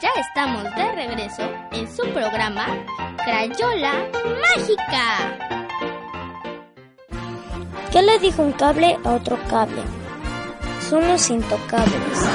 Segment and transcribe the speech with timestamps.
[0.00, 2.66] Ya estamos de regreso en su programa
[3.24, 3.94] Crayola
[4.40, 5.36] Mágica.
[7.90, 9.82] ¿Qué le dijo un cable a otro cable?
[10.88, 12.28] Son los intocables.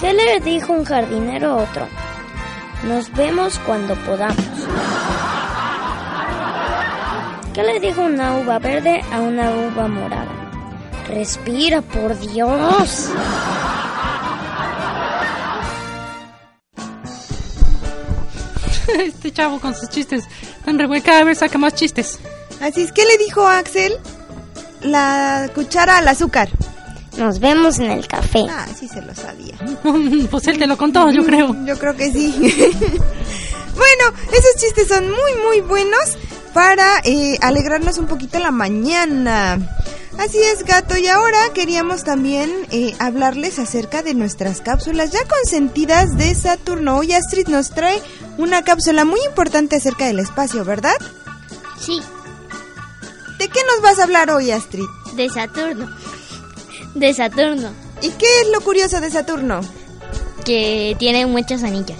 [0.00, 1.86] ¿Qué le dijo un jardinero a otro?
[2.82, 4.44] Nos vemos cuando podamos.
[7.52, 10.32] ¿Qué le dijo una uva verde a una uva morada?
[11.08, 13.12] Respira, por Dios.
[18.98, 20.24] este chavo con sus chistes
[20.64, 22.18] tan revueltos, cada vez saca más chistes.
[22.60, 23.94] Así es, ¿qué le dijo Axel?
[24.82, 26.48] La cuchara al azúcar.
[27.16, 28.44] Nos vemos en el café.
[28.50, 29.54] Ah, sí se lo sabía.
[30.30, 31.54] pues él te lo contó, yo creo.
[31.64, 32.34] Yo creo que sí.
[32.38, 36.18] bueno, esos chistes son muy, muy buenos
[36.52, 39.58] para eh, alegrarnos un poquito la mañana.
[40.18, 40.96] Así es, gato.
[40.96, 46.96] Y ahora queríamos también eh, hablarles acerca de nuestras cápsulas ya consentidas de Saturno.
[46.96, 48.00] Hoy Astrid nos trae
[48.38, 50.96] una cápsula muy importante acerca del espacio, ¿verdad?
[51.78, 52.00] Sí.
[53.38, 54.84] ¿De qué nos vas a hablar hoy, Astrid?
[55.16, 55.90] De Saturno.
[56.94, 57.72] De Saturno.
[58.00, 59.60] ¿Y qué es lo curioso de Saturno?
[60.44, 61.98] Que tiene muchas anillas.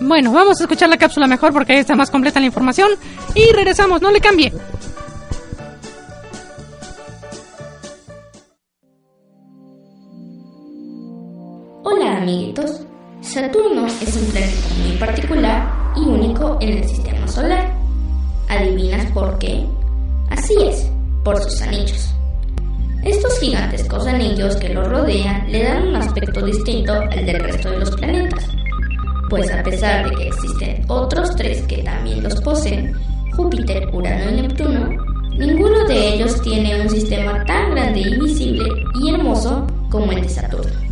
[0.00, 2.88] Bueno, vamos a escuchar la cápsula mejor porque ahí está más completa la información.
[3.34, 4.52] Y regresamos, no le cambie.
[12.20, 12.82] Amiguitos,
[13.22, 17.74] Saturno es un planeta muy particular y único en el sistema solar.
[18.48, 19.64] ¿Adivinas por qué?
[20.28, 20.90] Así es,
[21.24, 22.14] por sus anillos.
[23.02, 27.78] Estos gigantescos anillos que lo rodean le dan un aspecto distinto al del resto de
[27.78, 28.46] los planetas,
[29.30, 32.92] pues a pesar de que existen otros tres que también los poseen,
[33.34, 34.90] Júpiter, Urano y Neptuno,
[35.38, 38.68] ninguno de ellos tiene un sistema tan grande y visible
[39.00, 40.89] y hermoso como el de Saturno.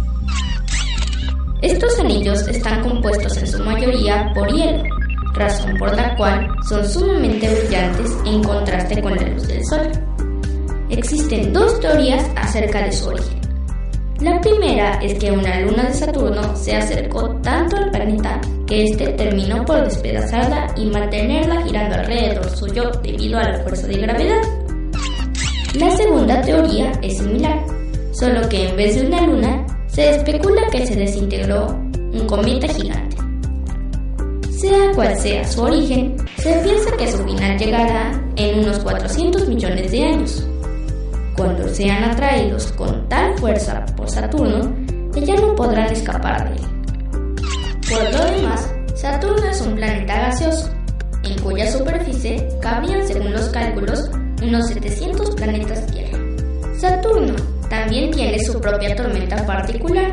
[1.68, 4.82] Estos anillos están compuestos en su mayoría por hielo,
[5.34, 9.86] razón por la cual son sumamente brillantes en contraste con la luz del Sol.
[10.88, 13.38] Existen dos teorías acerca de su origen.
[14.20, 19.08] La primera es que una luna de Saturno se acercó tanto al planeta que éste
[19.08, 24.42] terminó por despedazarla y mantenerla girando alrededor suyo debido a la fuerza de gravedad.
[25.74, 27.62] La segunda teoría es similar,
[28.12, 29.66] solo que en vez de una luna,
[29.98, 33.16] se especula que se desintegró un cometa gigante.
[34.48, 39.90] Sea cual sea su origen, se piensa que su final llegará en unos 400 millones
[39.90, 40.46] de años.
[41.36, 44.72] Cuando sean atraídos con tal fuerza por Saturno,
[45.16, 46.68] ya no podrán escapar de él.
[47.90, 50.70] Por lo demás, Saturno es un planeta gaseoso,
[51.24, 54.08] en cuya superficie cabrían, según los cálculos,
[54.44, 56.20] unos 700 planetas Tierra.
[56.78, 60.10] Saturno también tiene su propia tormenta particular,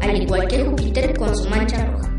[0.00, 2.10] al igual que Júpiter con su mancha roja.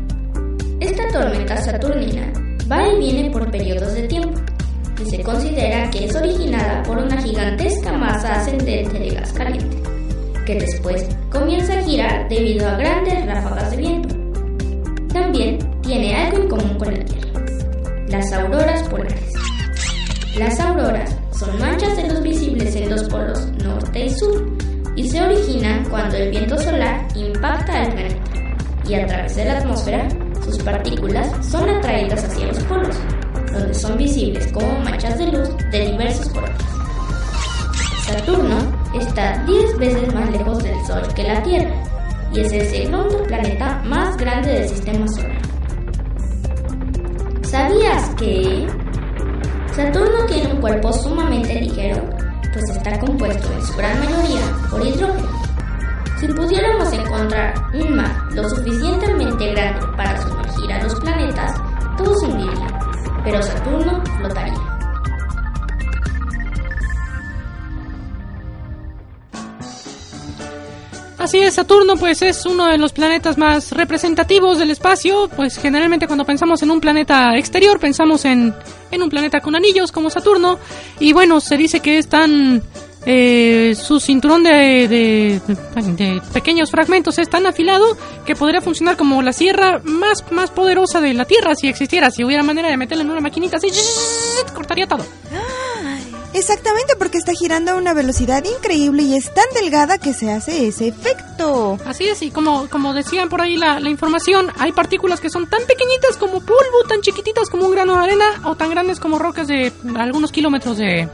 [0.80, 2.32] Esta tormenta saturnina
[2.70, 4.40] va y viene por periodos de tiempo
[5.00, 9.76] y se considera que es originada por una gigantesca masa ascendente de gas caliente,
[10.44, 14.16] que después comienza a girar debido a grandes ráfagas de viento.
[15.12, 17.44] También tiene algo en común con la Tierra,
[18.08, 19.32] las auroras polares.
[20.36, 21.19] Las auroras
[25.10, 28.30] se originan cuando el viento solar impacta al planeta
[28.88, 30.08] y a través de la atmósfera
[30.44, 32.96] sus partículas son atraídas hacia los polos,
[33.52, 36.56] donde son visibles como manchas de luz de diversos colores.
[38.06, 38.56] Saturno
[39.00, 41.74] está 10 veces más lejos del Sol que la Tierra
[42.32, 45.42] y es el segundo planeta más grande del sistema solar.
[47.42, 48.64] ¿Sabías que
[49.74, 52.00] Saturno tiene un cuerpo sumamente ligero,
[52.52, 55.28] pues está compuesto en su gran mayoría por hidrógeno?
[56.18, 61.52] Si pudiéramos encontrar un mar lo suficientemente grande para sumergir a los planetas,
[61.96, 62.78] todos hundirían,
[63.24, 64.69] pero Saturno flotaría.
[71.20, 76.06] Así es, Saturno pues es uno de los planetas más representativos del espacio, pues generalmente
[76.06, 78.54] cuando pensamos en un planeta exterior pensamos en,
[78.90, 80.58] en un planeta con anillos como Saturno
[80.98, 82.62] y bueno, se dice que es tan
[83.04, 89.34] eh, su cinturón de, de, pequeños fragmentos es tan afilado que podría funcionar como la
[89.34, 92.10] sierra más, más poderosa de la Tierra si existiera.
[92.10, 93.68] Si hubiera manera de meterla en una maquinita así,
[94.54, 95.04] cortaría todo.
[96.32, 100.68] Exactamente, porque está girando a una velocidad increíble y es tan delgada que se hace
[100.68, 101.78] ese efecto.
[101.84, 105.48] Así es, y como, como decían por ahí la, la información, hay partículas que son
[105.48, 109.18] tan pequeñitas como polvo, tan chiquititas como un grano de arena o tan grandes como
[109.18, 111.08] rocas de algunos kilómetros de,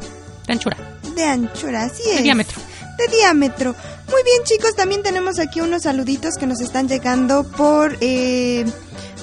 [0.46, 0.76] de anchura.
[1.14, 2.16] De anchura, así es.
[2.16, 2.60] De diámetro.
[2.98, 3.74] De diámetro.
[4.10, 7.96] Muy bien, chicos, también tenemos aquí unos saluditos que nos están llegando por...
[8.00, 8.66] Eh,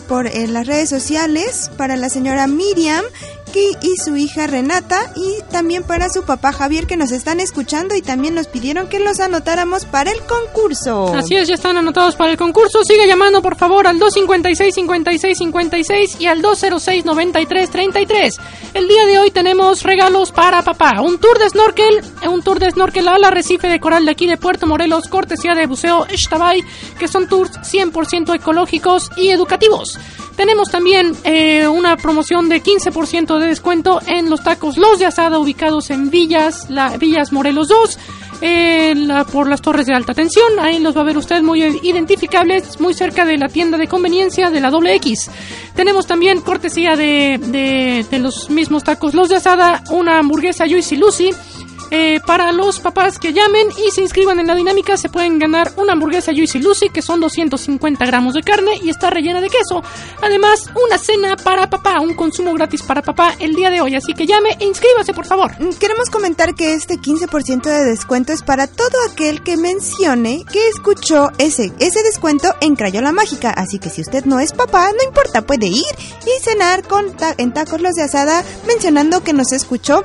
[0.08, 3.06] por eh, las redes sociales para la señora Miriam
[3.60, 8.02] y su hija Renata y también para su papá Javier que nos están escuchando y
[8.02, 11.14] también nos pidieron que los anotáramos para el concurso.
[11.14, 12.84] Así es, ya están anotados para el concurso.
[12.84, 18.36] Sigue llamando por favor al 256 56 56 y al 206 93 33.
[18.74, 21.02] El día de hoy tenemos regalos para papá.
[21.02, 24.38] Un tour de snorkel, un tour de snorkel al arrecife de coral de aquí de
[24.38, 26.64] Puerto Morelos, cortesía de Buceo Eshtabay,
[26.98, 30.00] que son tours 100% ecológicos y educativos.
[30.36, 35.38] Tenemos también eh, una promoción de 15% de descuento en los tacos Los de Asada
[35.40, 38.00] ubicados en Villas, la, Villas Morelos 2.
[38.46, 38.94] Eh,
[39.32, 40.60] por las torres de alta tensión.
[40.60, 44.50] Ahí los va a ver usted muy identificables, muy cerca de la tienda de conveniencia
[44.50, 45.32] de la doble X.
[45.76, 50.98] Tenemos también cortesía de, de, de los mismos tacos Los de Asada, una hamburguesa Juicy
[50.98, 51.30] Lucy
[51.96, 55.74] eh, para los papás que llamen y se inscriban en la dinámica se pueden ganar
[55.78, 59.84] una hamburguesa Juicy Lucy que son 250 gramos de carne y está rellena de queso.
[60.24, 63.94] Además, una cena para papá, un consumo gratis para papá el día de hoy.
[63.94, 65.52] Así que llame e inscríbase, por favor.
[65.60, 70.70] Mm, queremos comentar que este 15% de descuento es para todo aquel que mencione que
[70.70, 73.52] escuchó ese, ese descuento en Crayola Mágica.
[73.52, 77.06] Así que si usted no es papá, no importa, puede ir y cenar con
[77.38, 80.04] en tacos los de asada mencionando que nos escuchó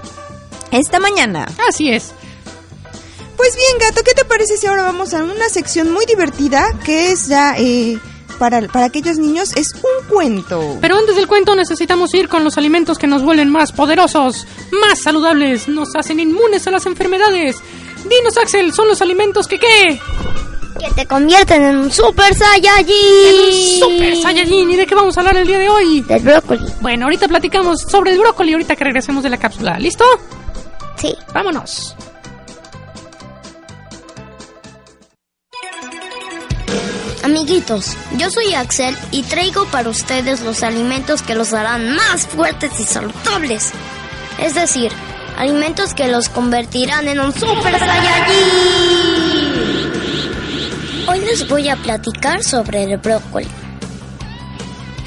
[0.71, 1.47] esta mañana.
[1.69, 2.13] Así es.
[3.37, 7.13] Pues bien, gato, ¿qué te parece si ahora vamos a una sección muy divertida que
[7.13, 7.97] es ya eh,
[8.39, 9.57] para, para aquellos niños?
[9.57, 10.79] Es un cuento.
[10.81, 15.01] Pero antes del cuento necesitamos ir con los alimentos que nos vuelven más poderosos, más
[15.01, 17.57] saludables, nos hacen inmunes a las enfermedades.
[18.09, 20.01] Dinos, Axel, ¿son los alimentos que qué?
[20.81, 22.95] Que te convierten en un Super Saiyajin.
[23.25, 24.71] En un Super Saiyajin.
[24.71, 26.01] ¿Y de qué vamos a hablar el día de hoy?
[26.03, 26.67] Del brócoli.
[26.81, 29.79] Bueno, ahorita platicamos sobre el brócoli, ahorita que regresemos de la cápsula.
[29.79, 30.05] ¿Listo?
[30.99, 31.17] Sí.
[31.33, 31.97] Vámonos.
[37.25, 42.81] Amiguitos, yo soy Axel y traigo para ustedes los alimentos que los harán más fuertes
[42.81, 43.73] y saludables.
[44.39, 44.91] Es decir,
[45.37, 49.19] alimentos que los convertirán en un Super Saiyajin.
[51.09, 53.47] Hoy les voy a platicar sobre el brócoli.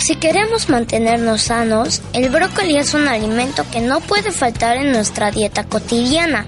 [0.01, 5.29] Si queremos mantenernos sanos, el brócoli es un alimento que no puede faltar en nuestra
[5.29, 6.47] dieta cotidiana.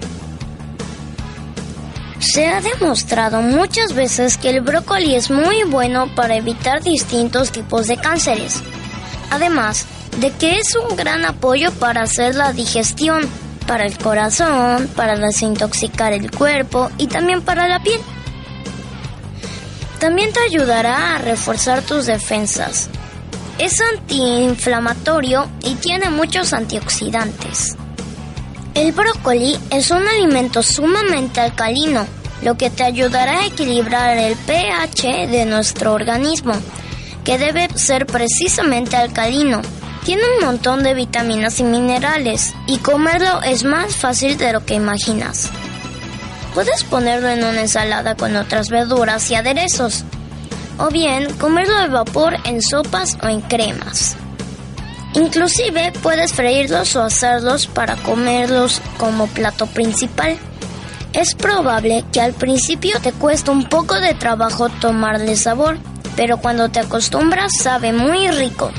[2.18, 7.86] Se ha demostrado muchas veces que el brócoli es muy bueno para evitar distintos tipos
[7.86, 8.60] de cánceres,
[9.30, 9.86] además
[10.18, 13.22] de que es un gran apoyo para hacer la digestión,
[13.68, 18.00] para el corazón, para desintoxicar el cuerpo y también para la piel.
[20.00, 22.90] También te ayudará a reforzar tus defensas,
[23.58, 27.76] es antiinflamatorio y tiene muchos antioxidantes.
[28.74, 32.06] El brócoli es un alimento sumamente alcalino,
[32.42, 36.54] lo que te ayudará a equilibrar el pH de nuestro organismo,
[37.24, 39.62] que debe ser precisamente alcalino.
[40.04, 44.74] Tiene un montón de vitaminas y minerales, y comerlo es más fácil de lo que
[44.74, 45.50] imaginas.
[46.52, 50.04] Puedes ponerlo en una ensalada con otras verduras y aderezos,
[50.78, 54.16] o bien comerlo de vapor en sopas o en cremas.
[55.14, 60.36] Inclusive puedes freírlos o asarlos para comerlos como plato principal.
[61.12, 65.78] Es probable que al principio te cueste un poco de trabajo tomarle sabor,
[66.16, 68.72] pero cuando te acostumbras sabe muy rico.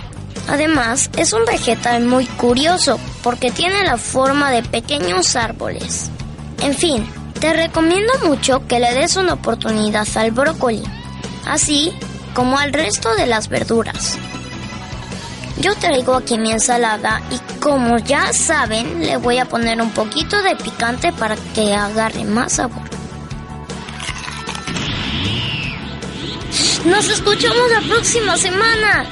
[0.49, 6.11] Además, es un vegetal muy curioso porque tiene la forma de pequeños árboles.
[6.61, 7.07] En fin,
[7.39, 10.83] te recomiendo mucho que le des una oportunidad al brócoli
[11.45, 11.91] así
[12.33, 14.17] como al resto de las verduras.
[15.59, 20.41] Yo traigo aquí mi ensalada y como ya saben, le voy a poner un poquito
[20.41, 22.83] de picante para que agarre más sabor.
[26.85, 29.05] Nos escuchamos la próxima semana.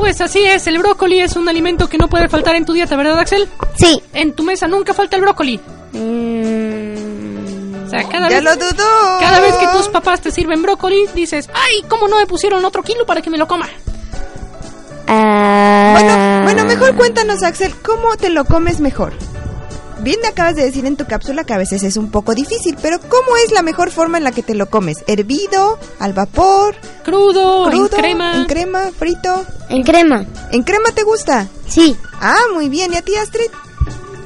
[0.00, 2.96] Pues así es, el brócoli es un alimento que no puede faltar en tu dieta,
[2.96, 3.46] ¿verdad, Axel?
[3.76, 4.02] Sí.
[4.14, 5.60] En tu mesa nunca falta el brócoli.
[5.92, 9.18] Mm, O sea, cada ya vez, lo dudó.
[9.20, 12.82] cada vez que tus papás te sirven brócoli, dices, ay, ¿cómo no me pusieron otro
[12.82, 13.68] kilo para que me lo coma?
[15.06, 15.90] Ah.
[15.92, 19.12] Bueno, bueno, mejor cuéntanos, Axel, ¿cómo te lo comes mejor?
[20.02, 22.76] Bien me acabas de decir en tu cápsula que a veces es un poco difícil,
[22.80, 25.04] pero ¿cómo es la mejor forma en la que te lo comes?
[25.06, 25.78] ¿Hervido?
[25.98, 26.74] ¿Al vapor?
[27.04, 27.84] Crudo, ¿Crudo?
[27.96, 28.36] en crema.
[28.36, 28.90] ¿En crema?
[28.98, 29.44] ¿Frito?
[29.68, 30.24] En crema.
[30.52, 31.48] ¿En crema te gusta?
[31.68, 31.96] Sí.
[32.20, 32.92] Ah, muy bien.
[32.92, 33.50] ¿Y a ti, Astrid?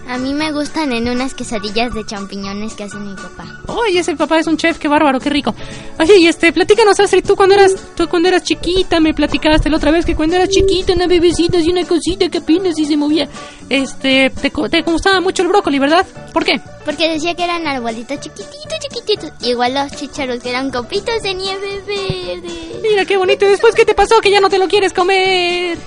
[0.07, 3.61] A mí me gustan en unas quesadillas de champiñones que hace mi papá.
[3.67, 5.55] Oye, ese papá es un chef, qué bárbaro, qué rico.
[5.99, 9.79] Oye, y este, platícanos, Astrid, tú cuando eras, tú cuando eras chiquita, me platicaste la
[9.79, 12.97] otra vez que cuando eras chiquita, una bebecita y una cosita que apenas y se
[12.97, 13.29] movía.
[13.71, 16.07] Este, te, te gustaba mucho el brócoli, ¿verdad?
[16.33, 16.61] ¿Por qué?
[16.85, 19.33] Porque decía que eran arbolitos chiquititos, chiquititos.
[19.41, 22.81] Igual los chicharos que eran copitos de nieve verde.
[22.83, 23.47] Mira qué bonito.
[23.47, 25.79] ¿Y después qué te pasó que ya no te lo quieres comer?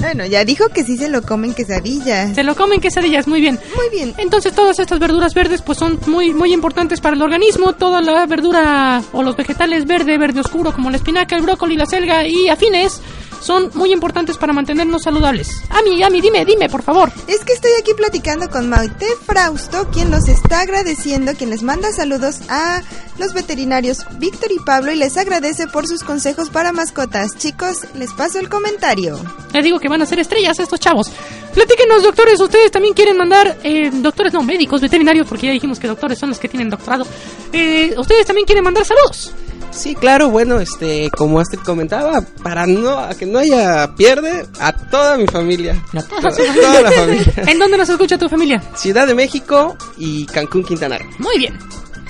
[0.00, 2.34] Bueno, ya dijo que sí se lo comen quesadillas.
[2.34, 3.58] Se lo comen quesadillas, muy bien.
[3.76, 4.14] Muy bien.
[4.16, 7.74] Entonces todas estas verduras verdes pues son muy muy importantes para el organismo.
[7.74, 11.86] Toda la verdura o los vegetales verde, verde oscuro como la espinaca, el brócoli, la
[11.86, 13.00] selga y afines
[13.40, 15.48] son muy importantes para mantenernos saludables.
[15.70, 17.10] Ami, Ami, dime, dime, por favor.
[17.26, 21.92] Es que estoy aquí platicando con Maite Frausto, quien nos está agradeciendo, quien les manda
[21.92, 22.82] saludos a
[23.18, 27.36] los veterinarios Víctor y Pablo y les agradece por sus consejos para mascotas.
[27.36, 29.18] Chicos, les paso el comentario.
[29.52, 31.10] Les digo que van a ser estrellas estos chavos.
[31.54, 35.88] Platíquenos, doctores, ustedes también quieren mandar, eh, doctores no, médicos, veterinarios, porque ya dijimos que
[35.88, 37.06] doctores son los que tienen doctorado.
[37.52, 39.32] Eh, ustedes también quieren mandar saludos.
[39.80, 44.72] Sí, claro, bueno, este, como Astrid comentaba, para no a que no haya pierde a
[44.74, 45.82] toda mi familia.
[45.94, 47.32] A toda, toda la familia.
[47.46, 48.62] ¿En dónde nos escucha tu familia?
[48.74, 51.08] Ciudad de México y Cancún, Quintana Roo.
[51.18, 51.58] Muy bien.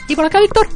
[0.08, 0.66] ¿Y por acá, Víctor?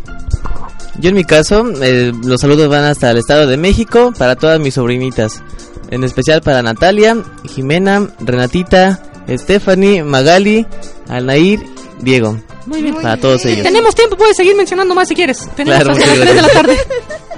[1.01, 4.61] Yo en mi caso, eh, los saludos van hasta el Estado de México para todas
[4.61, 5.43] mis sobrinitas.
[5.91, 10.65] En especial para Natalia, Jimena, Renatita, Stephanie, Magali,
[11.09, 11.59] Alnair,
[12.03, 12.39] Diego.
[12.67, 12.95] Muy bien.
[12.95, 13.63] Para todos ellos.
[13.63, 15.39] Tenemos tiempo, puedes seguir mencionando más si quieres.
[15.55, 16.79] Tenemos Claro, hasta las muchas 3 de la tarde.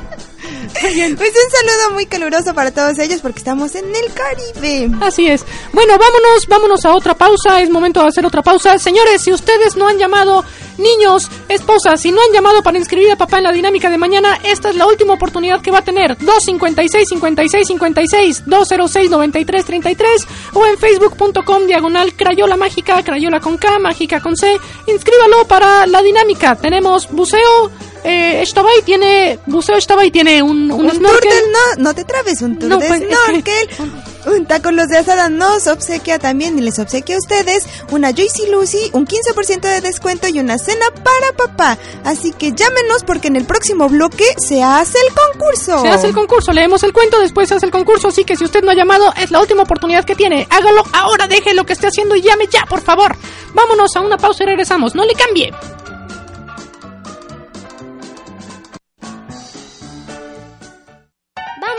[0.78, 4.94] Pues un saludo muy caluroso para todos ellos porque estamos en el Caribe.
[5.00, 5.44] Así es.
[5.72, 7.60] Bueno, vámonos, vámonos a otra pausa.
[7.62, 8.78] Es momento de hacer otra pausa.
[8.78, 10.44] Señores, si ustedes no han llamado,
[10.78, 14.38] niños, esposas, si no han llamado para inscribir a papá en la dinámica de mañana,
[14.44, 16.16] esta es la última oportunidad que va a tener.
[16.18, 23.78] 256 56 56 206 93 33 o en facebook.com diagonal Crayola Mágica, Crayola con K,
[23.78, 24.58] Mágica con C.
[24.86, 26.56] Inscríbalo para la dinámica.
[26.56, 27.70] Tenemos buceo.
[28.04, 31.32] Eh, Eshtabay tiene, buceo Eshtabay tiene un, un, Un tour snorkel.
[31.76, 33.92] no, no te trabes, un tour No, de pues, es que- snorkel.
[34.26, 38.50] Un taco los de asada nos obsequia también y les obsequia a ustedes una Joyce
[38.50, 41.78] Lucy, un 15% de descuento y una cena para papá.
[42.04, 45.80] Así que llámenos porque en el próximo bloque se hace el concurso.
[45.80, 48.44] Se hace el concurso, leemos el cuento, después se hace el concurso, así que si
[48.44, 50.48] usted no ha llamado, es la última oportunidad que tiene.
[50.50, 53.16] Hágalo ahora, deje lo que esté haciendo y llame ya, por favor.
[53.54, 55.52] Vámonos a una pausa y regresamos, no le cambie.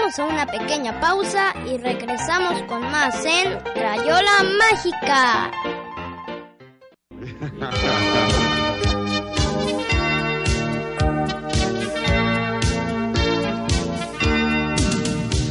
[0.07, 5.51] A una pequeña pausa y regresamos con más en Crayola Mágica.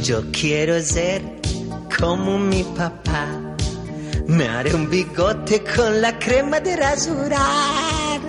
[0.01, 1.21] Yo quiero ser
[1.99, 3.27] como mi papá.
[4.25, 8.19] Me haré un bigote con la crema de rasurar.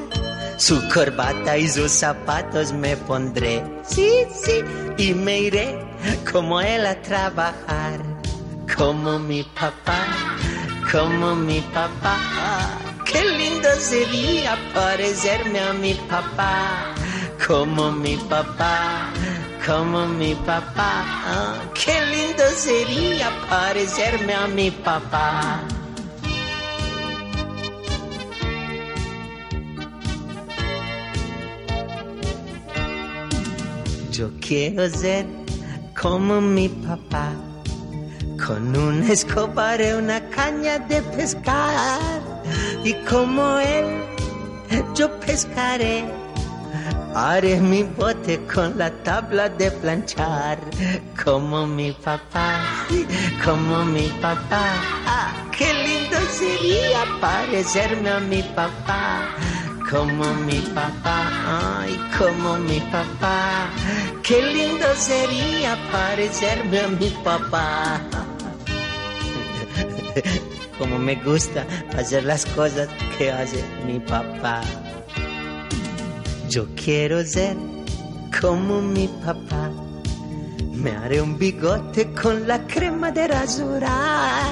[0.58, 3.64] Su corbata y sus zapatos me pondré.
[3.82, 4.62] Sí, sí.
[4.98, 5.87] Y me iré
[6.30, 8.00] como él a trabajar.
[8.76, 10.06] Como mi papá,
[10.92, 12.16] como mi papá.
[13.04, 16.94] Qué lindo sería parecerme a mi papá.
[17.46, 19.10] Como mi papá,
[19.66, 21.56] como mi papá.
[21.74, 25.62] Qué lindo sería parecerme a mi papá.
[34.10, 35.37] Yo quiero ser
[36.00, 37.32] como mi papá,
[38.44, 42.20] con una escoba haré una caña de pescar
[42.84, 43.86] y como él
[44.94, 46.04] yo pescaré.
[47.14, 50.58] Haré mi bote con la tabla de planchar,
[51.24, 52.60] como mi papá,
[53.44, 54.66] como mi papá.
[55.06, 59.30] Ah, qué lindo sería parecerme a mi papá,
[59.90, 63.70] como mi papá, ay, como mi papá.
[64.22, 68.00] Qué lindo sería parecerme a mi papá.
[70.78, 71.66] Como me gusta
[71.96, 74.60] hacer las cosas que hace mi papá.
[76.48, 77.56] Yo quiero ser
[78.40, 79.70] como mi papá.
[80.72, 84.46] Me haré un bigote con la crema de rasurar.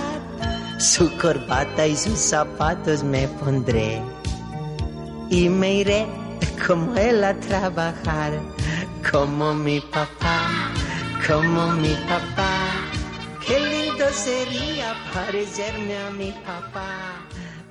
[0.81, 4.03] Su corbata y sus zapatos me pondré.
[5.31, 6.07] Y me iré
[6.67, 8.33] como él a trabajar.
[9.11, 10.73] Como mi papá,
[11.27, 12.87] como mi papá.
[13.47, 17.15] Qué lindo sería parecerme a mi papá,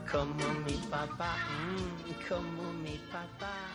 [0.09, 1.35] como mi papá,
[1.75, 3.74] mm, como mi papá.